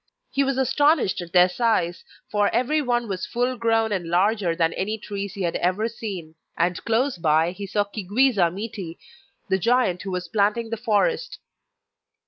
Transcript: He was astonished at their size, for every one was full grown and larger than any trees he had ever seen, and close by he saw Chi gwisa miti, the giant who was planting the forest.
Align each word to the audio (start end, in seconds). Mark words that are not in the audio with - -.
He 0.31 0.43
was 0.43 0.57
astonished 0.57 1.21
at 1.21 1.31
their 1.31 1.47
size, 1.47 2.03
for 2.31 2.49
every 2.49 2.81
one 2.81 3.07
was 3.07 3.27
full 3.27 3.55
grown 3.55 3.91
and 3.91 4.07
larger 4.09 4.55
than 4.55 4.73
any 4.73 4.97
trees 4.97 5.35
he 5.35 5.43
had 5.43 5.55
ever 5.57 5.87
seen, 5.87 6.33
and 6.57 6.83
close 6.85 7.19
by 7.19 7.51
he 7.51 7.67
saw 7.67 7.83
Chi 7.83 8.01
gwisa 8.09 8.49
miti, 8.51 8.97
the 9.47 9.59
giant 9.59 10.01
who 10.01 10.09
was 10.09 10.27
planting 10.27 10.71
the 10.71 10.75
forest. 10.77 11.37